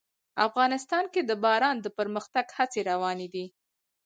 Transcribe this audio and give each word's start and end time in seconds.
افغانستان 0.47 1.03
کې 1.13 1.21
د 1.29 1.31
باران 1.43 1.75
د 1.81 1.87
پرمختګ 1.97 2.45
هڅې 2.57 2.81
روانې 2.91 3.27
دي. 3.33 3.45